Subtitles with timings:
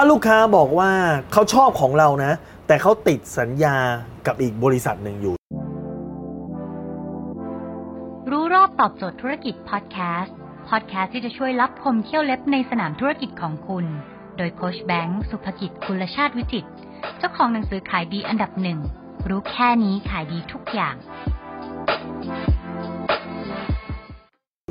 [0.00, 0.92] าลูกค้าบอกว่า
[1.32, 2.32] เขาชอบของเรานะ
[2.66, 3.76] แต่เขาติดสัญญา
[4.26, 5.34] กับอีกบริษัทหนึ่งอยู่
[8.30, 10.36] รู้รอบตอบโจทย์ธุรกิจพอดแคสต์
[10.68, 13.84] พอดแคสต์ที่จะช่วยรับพมเที่ยวเล็บในสนามธุรกิจของคุณ
[14.36, 16.70] โดยโคชแบงค์สุภกิจคุลชาติวิจิตร
[17.18, 18.78] เจ้าของหนังสือขายดีอันดับหนึ่ง
[19.28, 20.94] รู้แค่นี้ขายดีทุกอย่าง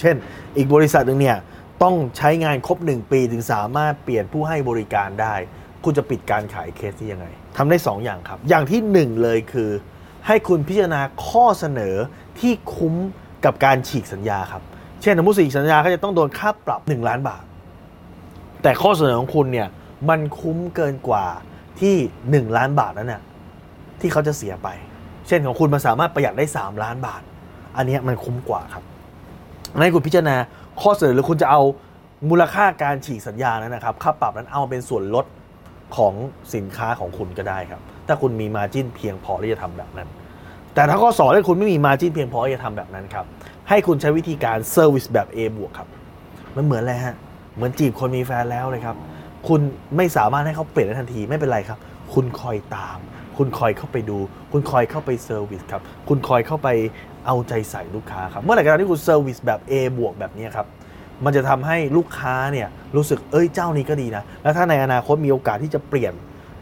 [0.00, 0.16] เช่น
[0.56, 1.36] อีกบริษัทหนึ่งเนี่ย
[1.82, 5.34] ต้องใช้งานครบ 1 ปีถึงสามารถเปลี่ยนผู้ให้บริการได้
[5.84, 7.26] คุณจะปิดการขายเคสที่ยังไง
[7.56, 9.70] ทำได้ 2 อย่างครับ อย่างที่ 1 เลยคือ
[10.26, 11.94] ให้คุณพิจารณาข้อเสนอ
[12.40, 12.94] ที่คุ้ม
[13.44, 14.62] กับการฉีกสัญญาครับ
[15.02, 17.42] เช่นสมมติฉีกสัญญาเขาจะต้องโดนค่าปรับ 1 ล้านบาท
[18.62, 19.68] แต่ข้อเสนอของคุณเนี่ย
[20.08, 21.26] มันคุ้มเกินกว่า
[21.80, 21.96] ที่
[22.26, 23.22] 1 ล้านบาทนั้นน่ะ
[24.00, 24.68] ที่เขาจะเสียไป
[25.28, 27.22] เช่นของคุณมันสามารถประหยัดได้ 3 ล้านบาท
[27.76, 28.84] อันนี้มันคุ้มกว่าครับ
[29.80, 30.36] ให้คุณพิจารณา
[30.80, 31.62] ข้อเสนอหรือคุณจะเอา
[32.30, 35.26] มูลค่าการฉีกสัญญานั้นนะครับค่าปรับนั้นเอามาเป็นส่วนลด
[35.96, 36.14] ของ
[36.54, 40.08] สินค้าของคุณก็ได้ครับ ถ้าคุณมี margin เพียงพอที่จะทำแบบนั้น
[40.74, 43.24] แต่ถ้าข้อสองถ้าคุณไม่มี margin เพียงพอที่จะทำแบบนั้นครับ
[43.68, 45.88] ให้คุณใช้วิธีการ service แบบ A บวกครับ
[46.56, 47.16] มันเหมือนอะไรฮะ
[47.54, 48.96] เหมือนจีบคนมีแฟนแล้วเลยครับ
[49.48, 49.60] คุณ
[49.96, 51.78] ไม่สามารถให้เขาเปลี่ยนได้ทันทีไม่เป็นไรครับ
[52.14, 52.98] คุณคอยตาม
[53.38, 54.18] คุณคอยเข้าไปดู
[54.52, 56.68] คุณคอยเข้าไป service ครับ คุณคอยเข้าไป
[57.26, 60.66] เอาใจใส่ลูกค้าครับ เมื่อไหร่ก็ตามที่คุณ service แบบ A บวกแบบนี้ครับ
[61.24, 66.12] มันจะทำให้ลูกค้าเนี่ยรู้สึก เอ้ย เจ้านี้ก็ดีนะ แล้วถ้าในอนาคตมีโอกาสที่จะเปลี่ยน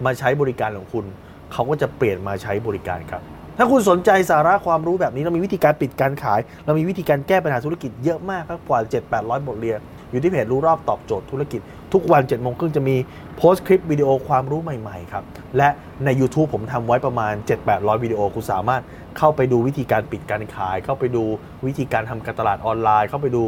[0.05, 1.05] มาใช้บริการของคุณ
[1.53, 3.23] เขาก็จะเปลี่ยนมาใช้บริการครับ
[3.59, 8.81] ถ้าคุณสนใจสาระความรู้แบบนี้ เรามีวิธีการปิดการขาย เรามีวิธีการแก้ปัญหาธุรกิจเยอะมากครับ กว่า
[9.13, 9.79] 7-800 บทเรียน
[10.11, 11.61] อยู่ที่เพจรู้รอบตอบโจทย์ธุรกิจ
[11.93, 12.97] ทุกวัน7จ็ดโมงครึ่งจะมี
[13.37, 15.25] โพสต์คลิปวิดีโอความรู้ใหม่ๆครับ
[15.57, 15.69] และ
[16.05, 17.35] ใน YouTube ผมทำไว้ประมาณ
[17.69, 18.83] 7-800 วิดีโอ คุณสามารถ
[19.19, 21.25] เข้าไปดูวิธีการปิดการขาย เข้าไปดู
[21.67, 23.43] วิธีการทำการตลาดออนไลน์ เข้าไปดู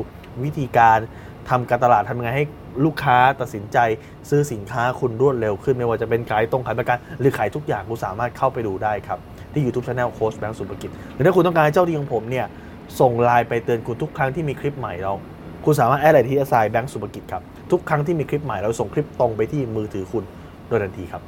[0.44, 0.98] วิธีการ
[1.50, 2.44] ทำการตลาดทำยังไงให้
[2.84, 3.78] ลูกค้าตัดสินใจ
[4.30, 9.18] ซื้อสินค้าคุณรวดเร็วขึ้น ไม่ว่าจะเป็นขายตรงขายประกัน หรือขายทุกอย่างคุณสามารถเข้าไปดูได้ครับ
[9.52, 12.46] ที่ YouTube Channel โค้ชแบงค์สุภกิจหรือถ้าคุณต้องการให้เจ้าที่ของผมเนี่ย
[13.00, 15.12] ส่งไลน์ไปเตือนคุณทุกครั้งที่มีคลิปใหม่เรา
[15.64, 20.24] คุณสามารถแอดไลน์ที่ s อ i แบงก์สุภกิจครับ ทุกครั้งที่มีคลิปใหม่เราส่งคลิปตรงไปที่มือถือคุณ
[20.68, 21.22] โดยทันทีครับ